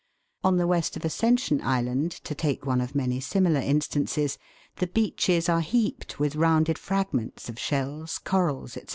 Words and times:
On 0.43 0.57
the 0.57 0.65
west 0.65 0.97
of 0.97 1.05
Ascension 1.05 1.61
Island, 1.61 2.09
to 2.23 2.33
take 2.33 2.65
one 2.65 2.81
of 2.81 2.95
many 2.95 3.19
similar 3.19 3.59
instances, 3.59 4.39
the 4.77 4.87
beaches 4.87 5.47
are 5.47 5.61
heaped 5.61 6.17
with 6.19 6.35
rounded 6.35 6.79
fragments 6.79 7.49
of 7.49 7.59
shells, 7.59 8.17
corals, 8.17 8.73
&c. 8.73 8.81